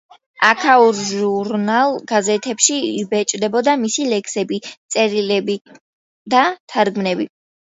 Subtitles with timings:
[0.45, 4.61] აქაურ ჟურნალ-გაზეთებში იბეჭდებოდა მისი ლექსები,
[4.97, 5.59] წერილები
[6.37, 7.31] და თარგმანები.